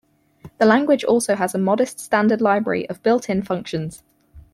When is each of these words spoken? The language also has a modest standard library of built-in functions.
The 0.57 0.65
language 0.65 1.03
also 1.03 1.35
has 1.35 1.53
a 1.53 1.59
modest 1.59 1.99
standard 1.99 2.41
library 2.41 2.89
of 2.89 3.03
built-in 3.03 3.43
functions. 3.43 4.01